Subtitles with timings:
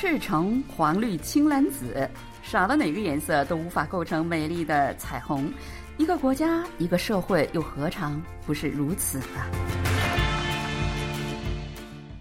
[0.00, 2.08] 赤橙黄绿青蓝紫，
[2.40, 5.52] 少了哪个颜色都无法构成美丽的彩虹。
[5.96, 9.44] 一个国家，一个社会，又何尝不是如此呢？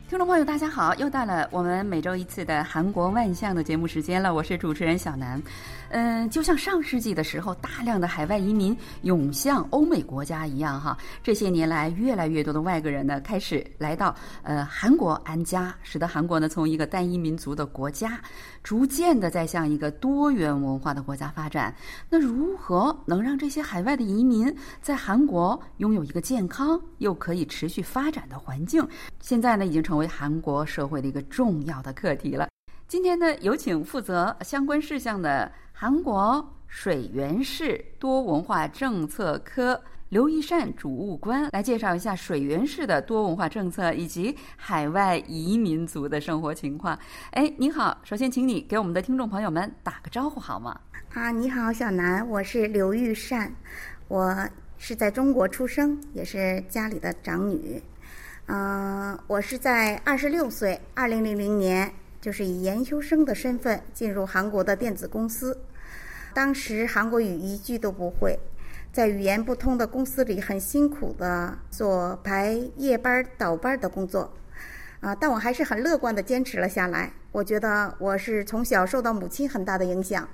[0.10, 0.96] 听众朋友，大家好！
[0.96, 5.40] 又到了我们每周一次的韩国万象的节目时间了，我是主持人小南。
[5.90, 18.20] 嗯，就像上世纪的时候，大量的海外移民涌向欧美国家一样，哈，这些年来，越来越多的外国人呢，开始来到呃韩国安家，使得韩国呢，从一个单一民族的国家，
[18.64, 21.74] 逐渐的在向一个多元文化的国家发展。
[22.10, 28.86] 那如何能让这些海外的移民在韩国拥有一个健康又可以持续发展的环境？
[29.22, 32.50] 现在呢，已经成为韩国社会的一个重要的课题了。
[32.88, 46.98] 今天呢，有请负责相关事项的韩国水源市多文化政策科刘一善主务官来介绍一下水源市的多文化政策以及海外移民族的生活情况。
[47.30, 50.80] 哎，你好，首先请你给我们的听众朋友们打个招呼好吗？
[51.14, 53.54] 啊，你好，小南，我是刘玉善，
[54.08, 54.36] 我
[54.80, 57.80] 是在中国出生，也是家里的长女。
[58.48, 65.60] 嗯，我是在二十六岁，二零零零年，就是以研究生的身份进入韩国的电子公司。
[66.34, 68.38] 当时韩国语一句都不会，
[68.92, 74.32] 在语言不通的公司里，很辛苦的做排夜班倒班的工作。
[75.00, 77.12] 啊，但我还是很乐观的坚持了下来。
[77.32, 80.28] 我觉得我是从小受到母亲很大的影响。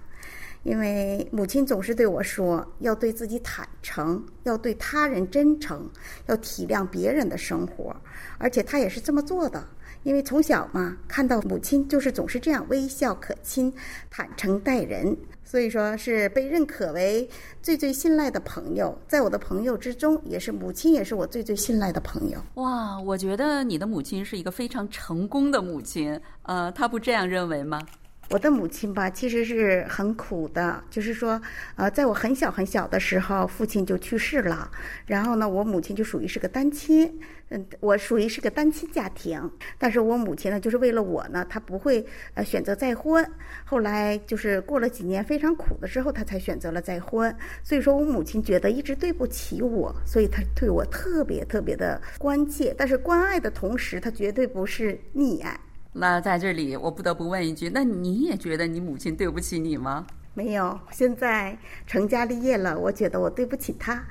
[0.64, 5.89] 因为母亲总是对我说：“要对自己坦诚，要对他人真诚，
[6.28, 7.94] 要体谅别人的生活。”
[8.39, 9.67] 而且她也是这么做的。
[10.03, 13.73] 因为从小嘛，看到母亲就是总是这样微笑可亲、
[14.09, 17.27] 坦诚待人，所以说是被认可为
[17.61, 18.97] 最最信赖的朋友。
[19.07, 22.37] 在我的朋友之中，也是母亲，也是我最最信赖的朋友。
[22.55, 26.19] 哇，我觉得你的母亲是一个非常成功的母亲。
[26.43, 27.81] 呃，她不这样认为吗？
[28.30, 30.84] 我的母亲吧，其实是很苦的。
[30.89, 31.39] 就是说，
[31.76, 34.72] 呃，在我很小很小的时候，父亲就去世了。
[35.06, 37.20] 然后呢，我母亲就属于是个单亲。
[37.50, 39.52] 嗯，我属于是个单亲家庭。
[39.78, 42.04] 但是我母亲呢，就是为了我呢，她不会
[42.34, 43.23] 呃选择再婚。
[43.66, 47.36] 后来就是过了几年非常苦的时候，她才选择了再婚。
[47.61, 52.73] 所以说我母亲觉得一直对不起我，所以她对我特别特别的关切。
[52.76, 55.60] 但是关爱的同时，她绝对不是溺爱。
[55.93, 60.05] 那在这里，我不得不问一句：那你也觉得你母亲对不起你吗？
[60.36, 61.55] 没有，现在
[61.86, 64.04] 成家立业了，我觉得我对不起他。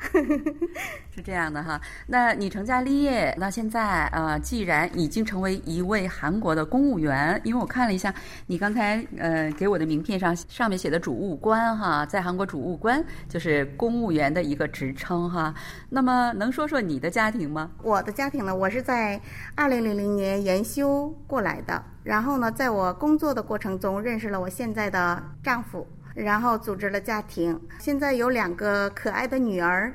[1.10, 8.15] 是这样的哈，那你成家立业，那现在呃，既然已经成为一位韩国的公务员，因为我看了一下
[8.47, 15.53] 你刚才呃给我的名片上上面写的主务官哈，在韩国主务官就是公务员的一个职称哈。
[15.91, 17.69] 那么能说说你的家庭吗？
[17.82, 19.21] 我的家庭呢，我是在
[19.56, 25.84] 二零零零年研修过来的，然后呢，在我工作的过程中认识了我现在的丈夫。
[26.15, 29.95] 然后组织了家庭，现在有两个可爱的女儿，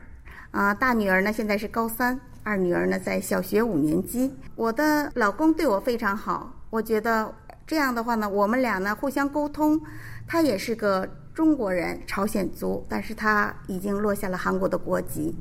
[0.52, 4.36] 啊，大女儿呢现在是高三，二女儿呢在小学五年级。
[4.56, 7.34] 我的老公对我非常好，我觉得
[7.66, 9.80] 这样的话呢，我们俩呢互相沟通，
[10.28, 15.36] 他也是个中国人，朝鲜族，但是他已经落下了韩国的国籍。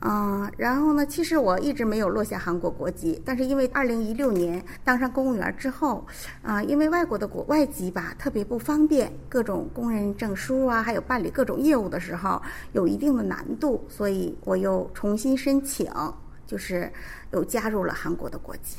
[0.00, 1.06] 嗯，然后呢？
[1.06, 6.06] 其实我一直没有落下韩国国籍，但是因为二零一六年当上公务员之后，
[6.42, 12.40] 啊，因为外国的国外籍吧特别不方便，各种工人证书啊，还有办理各种业务的时候
[12.72, 15.90] 有一定的难度，所以我又重新申请，
[16.46, 16.92] 就是
[17.32, 18.76] 又加入了韩国的国籍。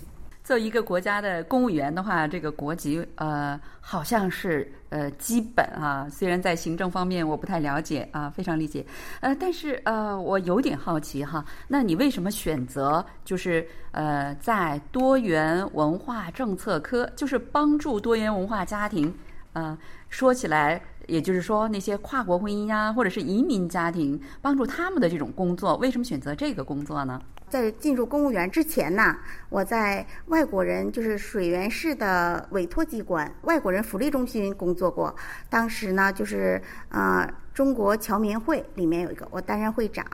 [0.48, 8.86] 做一个国家的公务员的话，这个国籍呃好像是呃基本啊，虽然在行政方面我不太了解啊，非常理解，
[9.20, 19.14] 呃，但是呃我有点好奇哈，那你为什么选择就是呃在多元文化政策科，就是帮助多元文化家庭，
[19.52, 19.78] 呃
[20.08, 27.22] 说起来，也就是说那些跨国婚姻呀，或者是移民家庭，帮助他们的这种工作，为什么选择这个工作呢？
[27.50, 29.16] 在进入公务员之前呢，
[29.50, 35.16] 我在外国人就是水源市的委托机关外国人福利中心工作过。
[35.50, 40.06] 当时呢，就是呃中国侨民会里面有一个，我担任会长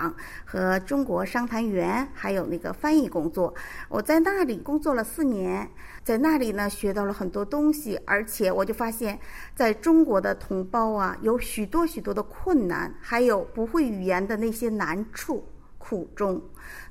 [0.46, 3.54] 和中国商谈员，还有那个翻译工作。
[3.90, 5.68] 我在那里工作了四年，
[6.04, 9.20] 在那里呢学到了很多东西，而且我就发现，
[9.56, 15.44] 在中国的同胞啊，有许多许多的困难，还有不会语言的那些难处。
[15.84, 16.42] 苦衷，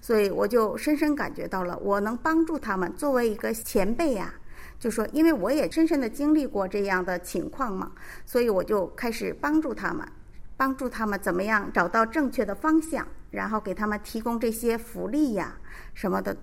[0.03, 2.93] 所以我就深深感觉到了，我能帮助他们。
[2.95, 4.35] 作为一个前辈呀，
[4.79, 7.93] 就说，因为我也深深的经历过这样的情况嘛，
[8.27, 10.07] 所以我就开始帮助他们，
[10.59, 15.57] 帮助他们怎么样找到正确的方向，然后给他们提供这些福利呀
[15.95, 16.37] 什么的。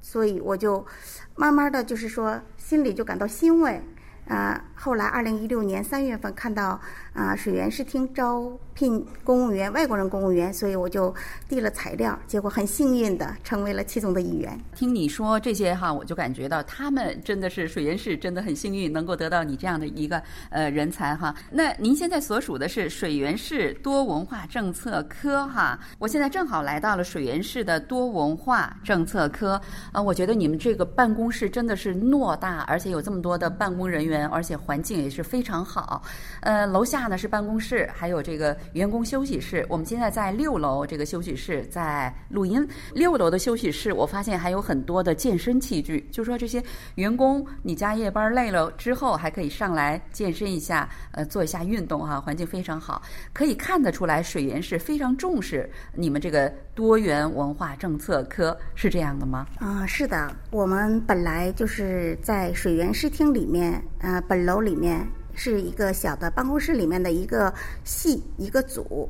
[0.00, 0.86] 所以我就
[1.34, 3.82] 慢慢的就是说，心里就感到欣慰，
[4.28, 6.80] 啊，后来二零一六年三月份看到
[7.16, 11.12] 啊水源市厅招聘公务员，外国人公务员，所以我就
[11.48, 14.60] 递了材料，结果很幸运的成为了其中的一员。
[14.74, 21.34] 听你说这些哈，我就感觉到他们真的是水源市真的很幸运，能够得到你这样的一个呃人才哈。
[21.50, 29.58] 那您现在所属的是水源市多文化政策科哈，我现在正好来到了水源市的多文化政策科
[29.90, 34.26] 啊，我觉得你们这个办公室真的是偌大，而且有这么多的办公人员。
[34.28, 36.02] 而且环境也是非常好，
[36.40, 39.64] 呃，楼下呢是办公室，还有这个员工休息室。
[39.68, 42.66] 我们现在在六楼这个休息室在录音。
[42.94, 46.62] 六楼的休息室，我发现还有很多的健身器具，就说这些
[46.96, 53.02] 员工你加夜班累了之后，还可以上来健身一下，呃，做一下运动哈，环境非常好。
[53.32, 59.46] 可以看得出来，水源是非常重视你们这个多元文化政策科，是这样的吗？
[59.58, 63.82] 啊，是的，我们本来就是在水源视厅里面。
[64.00, 65.04] 呃，本楼里面
[65.36, 67.52] 是一个小的办公室里面的一个
[67.84, 69.08] 系一个组，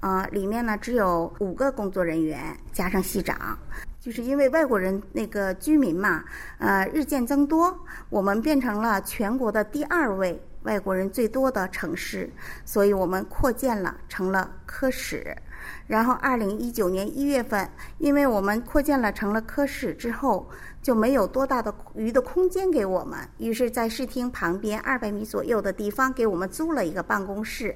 [0.00, 3.56] 呃，里面呢只有五个工作人员加上系长，
[4.00, 6.24] 就是因为外国人那个居民嘛，
[6.58, 7.78] 呃，日渐增多，
[8.08, 12.28] 我们变成了全国的第二位外国人最多的城市，
[12.64, 15.36] 所以我们扩建了，成了科室。
[15.86, 17.68] 然后，二零一九年一月份，
[17.98, 20.48] 因为我们扩建了成了科室之后。
[20.86, 27.74] 就没有多大的余的空间给我们，于是，在视听旁边二百米左右的地方给我们租了一个办公室，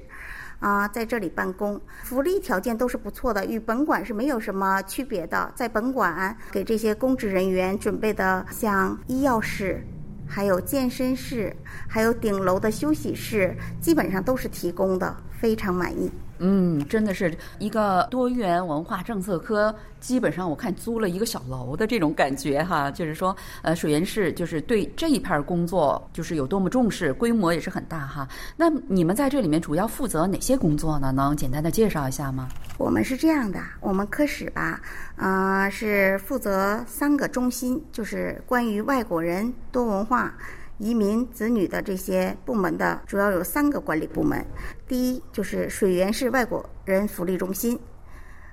[0.61, 5.51] 啊，在这里办公，福利条件都是不错的，与本馆是没有什么区别的。
[5.53, 9.85] 在本馆给这些公职人员准备的像医药室、
[10.25, 11.53] 还有健身室、
[11.89, 16.09] 还有顶楼的休息室，基本上都是提供的，非常满意。
[16.43, 28.27] 嗯，真的是一个多元文化政策科，基本上我看租了一个小楼的这种感觉哈，就是说，呃，水源市就是对这一片工作就是有多么重视，规模也是很大哈。
[28.57, 31.11] 那你们在这里面主要负责哪些工作呢？
[31.11, 32.49] 能简单的介绍一下吗？
[32.79, 34.81] 我们是这样的，我们科室吧，
[35.17, 40.33] 呃，是负责三个中心，就是关于外国人多文化。
[40.79, 44.43] 移民子女的这些部门的主要有三个管理部门，
[44.91, 47.79] 第一就是水源市外国人福利中心，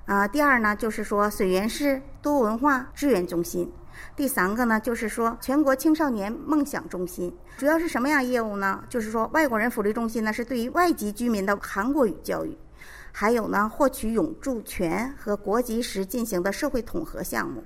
[0.05, 3.69] 啊，第二呢就是说水源市多文化支援中心，
[4.15, 7.29] 第三个呢就是说全国青少年梦想中心。
[7.57, 8.81] 主要是什么样业务呢？
[8.87, 12.57] 就是说外国人福利中心呢是对于外籍居民的韩国语教育，
[13.11, 17.61] 还有呢获取永住权和国籍时进行的社会统合项目。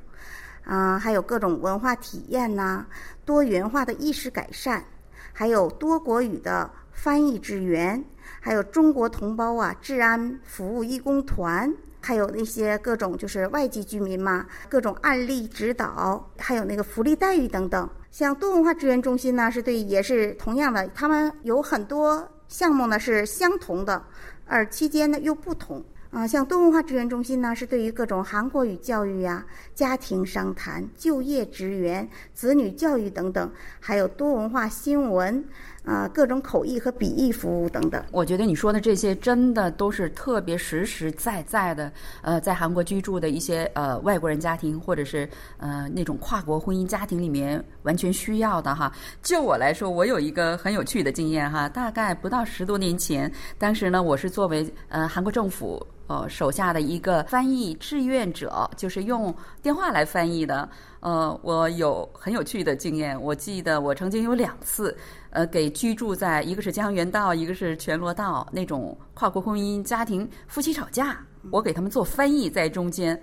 [0.63, 2.87] 啊，还有各种文化体验呐，
[3.23, 4.83] 多元化的意识改善，
[5.31, 6.67] 还有多国语的
[7.03, 8.01] 翻译支援，
[8.39, 11.69] 还有中国同胞啊治安服务义工团，
[11.99, 17.89] 还有那些各种就是外籍居民嘛，各种案例指导，还有那个福利待遇等等。
[18.09, 24.01] 像多文化支援中心呢，是对也是同样的，他们有很多项目呢是相同的，
[24.45, 25.83] 而期间呢又不同。
[26.13, 29.43] 啊，像多文化支援中心呢，是对于各种韩国语教育呀、
[29.73, 35.43] 家庭商谈、就业支援、子女教育等等，还有多文化新闻。
[35.85, 38.01] 啊，各种口译和笔译服务等等。
[38.09, 45.27] 我觉得你说的这些真的都是特别实实在在的，呃，在韩国居住的一些呃外国人家庭，或者是
[45.57, 48.89] 呃那种跨国婚姻家庭里面完全需要的哈。
[49.21, 60.67] 就我来说，我有一个很有趣的经验哈，大概不到十多年前，当时呢，我是作为呃韩国政府呃手下的一个翻译志愿者，就是用电话来翻译的。
[60.99, 63.21] 呃，我有很有趣的经验。
[63.21, 64.95] 我记得我曾经有两次，
[65.31, 71.17] 呃，给居住在一个是江原道，一个是全罗道那种跨国婚姻家庭夫妻吵架，
[71.51, 73.21] 我给他们做翻译在中间。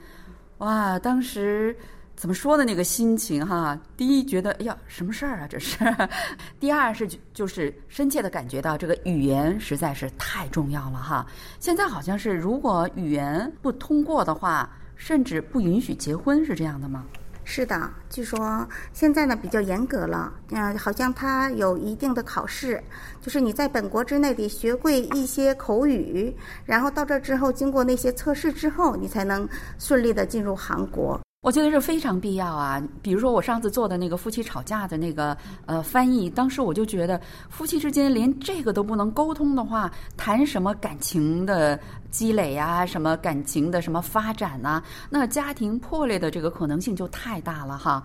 [0.58, 1.74] 哇，当时
[2.20, 3.80] 怎么说的那个心情哈？
[3.96, 5.78] 第一觉得哎呀，什么事儿啊这是？
[6.60, 11.26] 第二是就是深切的感觉到这个语言实在是太重要了哈。
[11.60, 17.06] 现在好像是如果语言不通过的话，甚至不允许结婚，是这样的吗？
[17.42, 22.78] 是的，据说现在呢比较严格了，嗯，好像它有一定的考试，
[23.22, 26.36] 就是你在本国之内得学会一些口语，
[26.66, 29.48] 然后到这之后经过那些测试之后，你才能
[29.78, 31.18] 顺利的进入韩国。
[31.42, 32.82] 我觉得是非常必要啊！
[33.00, 37.18] 比如说我上次做的那个夫妻吵架的那个呃翻译，当时我就觉得
[37.48, 41.80] 夫妻之间连这个都不能沟通的话，谈什么感情的
[42.10, 48.02] 积累呀，什么感情的什么发展呐，那家庭破裂的这个可能性就太大了哈。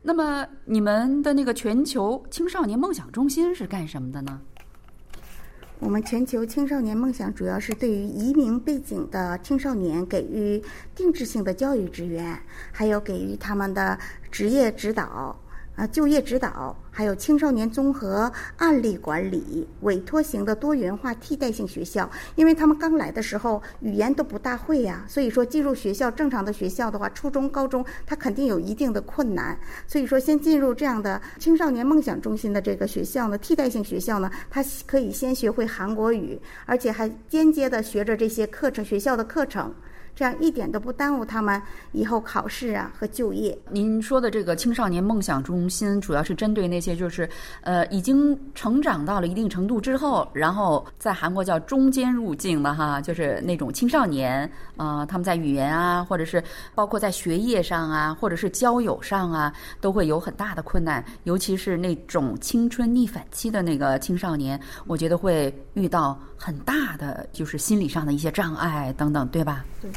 [0.00, 4.40] 那么你们的那个全球青少年梦想中心是干什么的呢？
[5.80, 10.60] 我们全球青少年梦想主要是对于移民背景的青少年给予
[10.96, 12.36] 定制性的教育资源，
[12.72, 13.96] 还有给予他们的
[14.30, 15.38] 职业指导，
[15.78, 22.10] 啊就业指导，还有青少年综合案例管理、委托型的多元化替代性学校。
[22.34, 29.56] 因为他们刚来的时候语言都不大会呀，所以说进入学校正常的学校的话，初中、高中他肯定有一定的困难。
[29.86, 39.72] 所以说，先进入这样的青少年梦想中心的这个学校呢，替代性学校呢，他可以先学会韩国语，而且还间接的学着这些课程学校的课程。
[40.18, 43.56] 这样一点都不耽误他们以后考试啊和就业。
[43.70, 56.42] 您说的这个青少年梦想中心，主要是针对那些就是呃已经成长到了一定程度之后，然后在韩国叫中间入境的哈，就是那种青少年啊，他们在语言啊，或者是
[56.74, 61.04] 包括在学业上啊，或者是交友上啊，都会有很大的困难。
[61.22, 69.64] 尤其是那种青春逆反期的那个青少年，我觉得会遇到很大的就是心理上的一些障碍等等，对吧？
[69.80, 69.88] 对。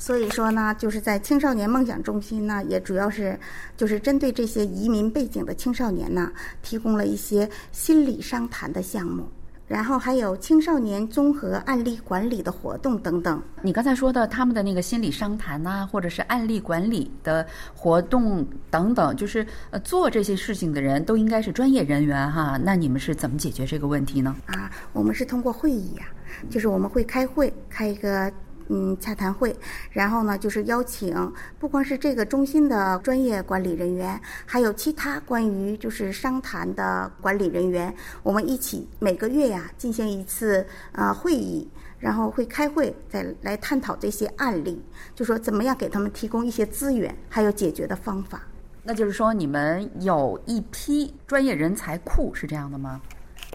[0.00, 3.38] 所以说呢，就是在青少年梦想中心呢，也主要是
[3.76, 9.28] 就是针对这些移民背景的青少年呢，提供了一些心理商谈的项目，
[9.68, 13.42] 然后还有青少年综合案例管理的活动等等。
[13.60, 22.58] 你刚才说的他们的那个心理商谈呐，或者是案例管理的活动等等，就是呃做这些事情的人都应该是专业人员哈。
[22.64, 24.34] 那你们是怎么解决这个问题呢？
[24.46, 26.06] 啊，我们是通过会议呀，
[26.48, 28.32] 就是我们会开会，开一个。
[28.72, 29.54] 嗯，洽谈会，
[29.90, 31.12] 然后呢，就是邀请
[31.58, 44.80] 不光是这个中心的专业管理人员，还有其他关于就是商谈的管理人员，我们一起每个月呀进行一次啊会议，然后会开会，再来探讨这些案例，
[45.16, 48.40] 就说怎么样给他们提供一些资源，还有解决的方法。
[48.84, 53.00] 那就是说，你们有一批专业人才库，是这样的吗？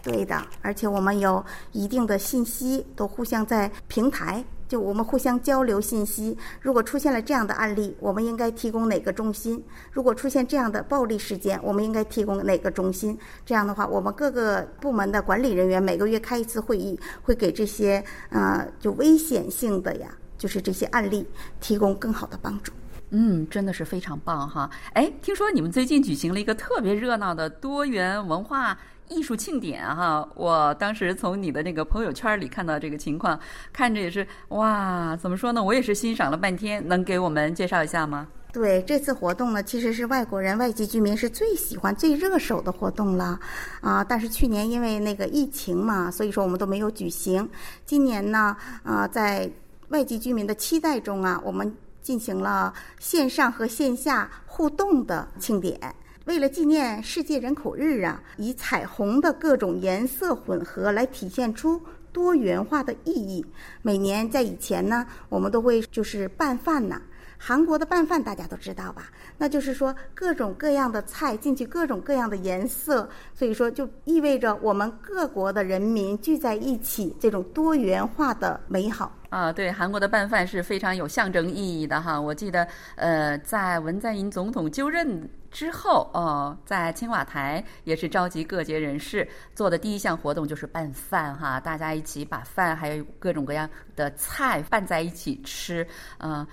[0.02, 1.42] 对的，而且我们有
[1.72, 4.44] 一定的信息，都互相在平台。
[4.68, 9.62] 就我们互相交流信息，如果出现了这样的案例，我们应该提供哪个中心？
[9.92, 13.16] 如果出现这样的暴力事件，我们应该提供哪个中心？
[13.44, 21.26] 这样的话，我们各个部门的管理人员每个月开一次会议，会给这些呃就危险性的呀，就是这些案例
[21.60, 22.72] 提供更好的帮助。
[23.10, 24.68] 嗯，真的是非常棒哈！
[24.94, 28.76] 哎，听说你们最近举行了一个特别热闹的多元文化。
[29.08, 33.38] 艺术庆典哈，我当时从你的那个朋友圈里看到这个情况，
[33.72, 35.62] 看着也是哇，怎么说呢？
[35.62, 38.26] 我也是欣赏了半天，能给我们介绍一下吗？
[38.52, 43.38] 对，这次活动呢，其实是外国人、外籍居民是最喜欢、最热手的活动了
[43.82, 44.02] 啊。
[44.02, 47.46] 但是去年因为那个疫情嘛，所以说我们都没有举行。
[47.84, 49.50] 今年呢，啊，在
[49.90, 55.78] 外籍居民的期待中啊，我们进行了线上和线下互动的庆典。
[56.26, 61.80] 为了纪念世界人口日啊，以彩虹的各种颜色混合来体现出
[62.12, 63.46] 多元化的意义。
[63.80, 67.00] 每年在以前呢，我们都会就是拌饭呐。
[67.38, 69.08] 韩国的拌饭大家都知道吧？
[69.38, 79.14] 那就是说各种各样的菜进去，各种各样的颜色，所以说就意味着我们各国的人民聚在一起，这种多元化的美好。
[79.28, 82.20] 啊，对，韩国的拌饭是非常有象征意义的哈。
[82.20, 82.66] 我记得，
[82.96, 95.86] 呃，在文在寅总统就任之后，哦，在青瓦台也是召集各界人士做的第一项活动就是拌饭哈，大家一起把饭还有各种各样的菜拌在一起吃，
[96.18, 96.46] 嗯，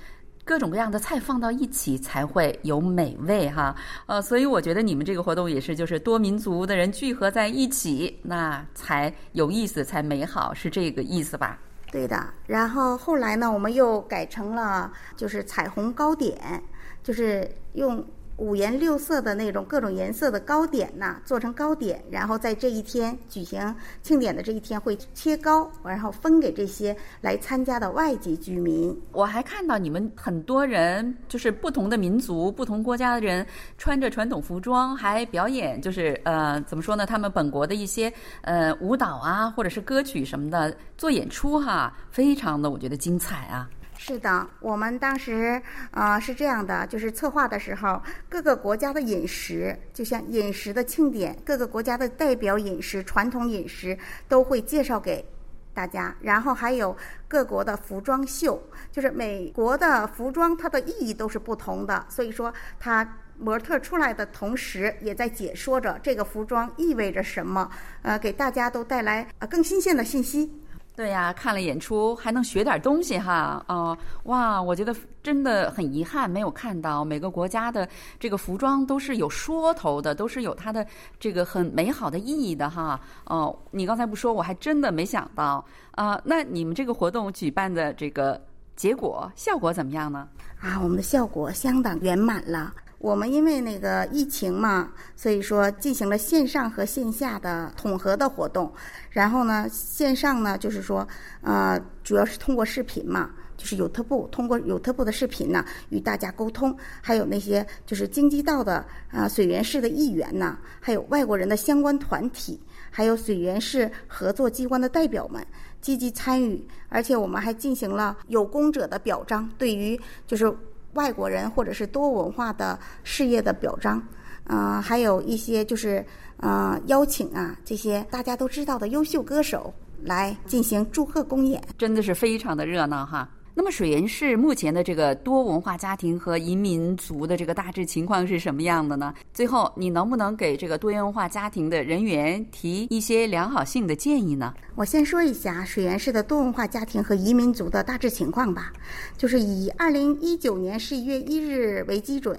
[0.45, 3.75] 各种各样的菜放到一起才会有美味哈。
[4.05, 11.59] 呃，所以我觉得你们这个活动也是就是多民族的人聚合在一起，那才有意思，才美好，是这个意思吧？
[11.91, 16.63] 对的，然后后来呢，我们又改成了就是彩虹糕点，
[17.03, 18.01] 就是用。
[18.37, 28.99] 五颜六色的那种各种颜色的糕点呐，做成糕点，然后在这一天举行庆典的这一天会切糕，然后分给这些来参加的外籍居民。
[29.11, 33.45] 我还看到你们很多人，就是不同的民族、不同国家的人，
[33.77, 37.05] 穿着传统服装，还表演，就是呃，怎么说呢？
[37.05, 38.11] 他们本国的一些
[38.41, 43.69] 呃舞蹈啊，或者是歌曲什么的做演出哈，非常的我觉得精彩啊。
[44.05, 55.25] 是的，我们当时啊是这样的，就是策划的时候，各个国家的饮食，就像饮食的庆典，各个国家的代表饮食、传统饮食都会介绍给
[55.73, 56.93] 大家，然后还有
[57.29, 63.07] 各国的服装秀，就是美国的服装，它的意义都是不同的，所以说它
[63.37, 70.59] 模特出来的同时，也在解说着这个服装意味着什么，呃，给大家都带来呃更新鲜的信息。
[70.95, 80.85] 对呀，看了演出还能学点东西哈，哦，哇，我觉得真的很遗憾没有看到每个国家的这个服装都是有说头的，都是有它的
[81.19, 82.99] 这个很美好的意义的哈。
[83.25, 86.21] 哦，你刚才不说，我还真的没想到啊。
[86.23, 88.39] 那你们这个活动举办的这个
[88.75, 90.27] 结果效果怎么样呢？
[90.61, 92.71] 啊，我们的效果相当圆满了。
[93.03, 98.71] 我们因为那个疫情嘛，所以说进行了线上和线下的统合的活动。
[99.09, 101.05] 然后呢，线上呢就是说，
[101.41, 112.57] 呃，主要是通过视频嘛，就是有特步通过有特步的视频呢与大家沟通，还有那些就是京畿道的啊水源市的议员呢，还有外国人的相关团体，
[112.89, 115.45] 还有水源市合作机关的代表们
[115.81, 120.55] 积极参与，而且我们还进行了有功者的表彰，对于就是。
[120.93, 124.01] 外国人或者是多文化的事业的表彰，
[124.45, 126.05] 嗯，还有一些就是
[126.37, 129.73] 嗯邀请啊，这些大家都知道的优秀歌手
[130.03, 133.29] 来进行祝贺公演，真的是非常的热闹哈。
[133.55, 139.13] 那么水源市目前的这个多文化家庭和移民族的这个大致情况是什么样的呢？
[139.31, 144.51] 最后，你能不能给这个多元文化家庭的人员提一些良好性的建议呢？
[144.73, 148.73] 我先说一下水源市的多文化家庭和移民族的大致情况吧，
[149.17, 152.35] 就是以二零一九年十一月一日为基准。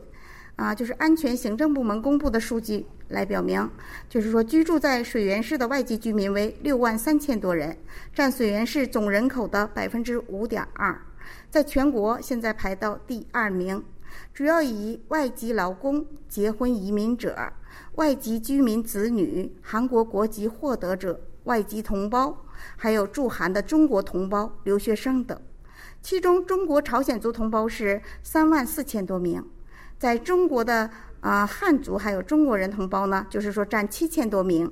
[0.57, 3.69] 啊，就是安全行政部门公布的数据来表明，
[4.09, 7.77] 就是说居住在水源市的外籍居民为六万三千多人，
[8.15, 10.97] 占水源市总人口的百分之五点二，
[11.51, 13.83] 在全国现在排到第二名，
[14.33, 17.53] 主要以外籍劳工、结婚移民者、
[17.97, 22.45] 外籍居民子女、韩国国籍获得者、外籍同胞，
[22.77, 25.37] 还有驻韩的中国同胞、留学生等，
[26.01, 29.45] 其中中国朝鲜族同胞是三万四千多名。
[29.99, 34.71] 在中国的啊汉族还有中国人同胞呢，就是说占七千多名，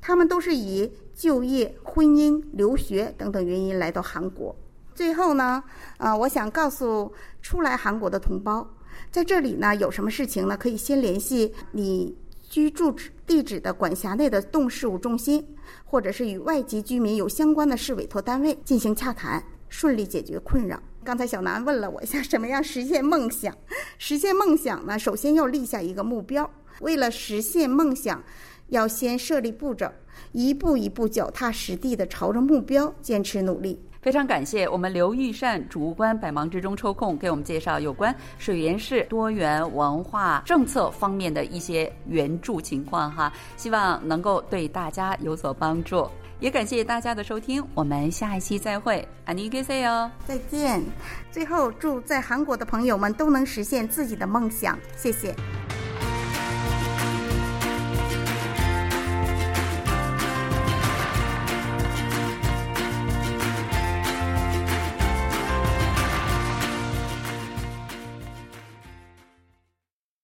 [0.00, 4.54] 他们都是以就业、婚姻、留学等等原因来到韩国。
[4.94, 5.62] 最后呢，
[5.96, 8.68] 啊，我想告诉初来韩国的同胞，
[9.10, 12.94] 在这里呢有什么事情呢，可以先联系你居住
[13.26, 20.80] 地址的管辖内的动事务中心，或者是与外籍居民有相关的市委托单位进行洽谈，顺利解决困扰。
[21.02, 23.54] 刚才小南问了我一下，什么样实现梦想？
[23.96, 26.48] 实现梦想呢，首先要立下一个目标。
[26.80, 28.22] 为了实现梦想，
[28.68, 29.90] 要先设立步骤，
[30.32, 33.80] 一步一步脚踏实地的朝着目标坚持努力。
[34.02, 46.08] 非常感谢我们刘玉善主务官，百忙之中抽空给我们介绍有关水源市多元文化政策方面的一些援助情况哈，希望能够对大家有所帮助。
[46.40, 50.10] 也感谢大家的收听，我们下一期再会，안녕히계세 요。
[50.26, 50.82] 再见。
[51.30, 55.34] 最后，祝在韩国的朋友们都能实现自己的梦想，谢谢。